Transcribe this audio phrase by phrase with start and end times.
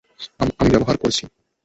[0.39, 1.23] আমি ব্যবহার করেছি।